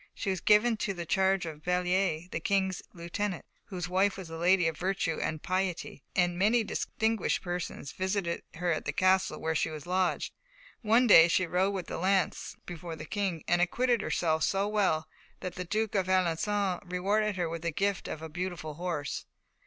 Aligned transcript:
She 0.15 0.31
was 0.31 0.41
given 0.41 0.77
to 0.77 0.95
the 0.95 1.05
charge 1.05 1.45
of 1.45 1.61
Bellier, 1.63 2.27
the 2.31 2.39
King's 2.39 2.81
lieutenant, 2.91 3.45
whose 3.65 3.87
wife 3.87 4.17
was 4.17 4.31
a 4.31 4.35
lady 4.35 4.67
of 4.67 4.75
virtue 4.75 5.19
and 5.21 5.43
piety, 5.43 6.01
and 6.15 6.39
many 6.39 6.63
distinguished 6.63 7.43
persons 7.43 7.91
visited 7.91 8.41
her 8.55 8.71
at 8.71 8.85
the 8.85 8.93
castle 8.93 9.39
where 9.39 9.53
she 9.53 9.69
was 9.69 9.85
lodged. 9.85 10.33
One 10.81 11.05
day 11.05 11.27
she 11.27 11.45
rode 11.45 11.75
with 11.75 11.85
the 11.85 11.99
lance 11.99 12.55
before 12.65 12.95
the 12.95 13.05
King, 13.05 13.43
and 13.47 13.61
acquitted 13.61 14.01
herself 14.01 14.41
so 14.41 14.67
well 14.67 15.07
that 15.41 15.53
the 15.53 15.65
Duke 15.65 15.93
of 15.93 16.07
Alençon 16.07 16.81
rewarded 16.91 17.35
her 17.35 17.47
with 17.47 17.61
the 17.61 17.69
gift 17.69 18.07
of 18.07 18.23
a 18.23 18.27
beautiful 18.27 18.73
horse. 18.73 19.27